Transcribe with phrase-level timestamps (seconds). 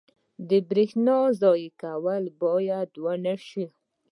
[0.49, 3.65] •د برېښنا ضایع کول باید ونه شي.